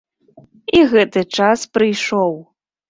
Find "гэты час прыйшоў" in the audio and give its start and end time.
0.95-2.39